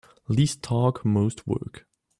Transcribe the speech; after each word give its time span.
Least 0.27 0.63
talk 0.63 1.05
most 1.05 1.45
work. 1.45 1.85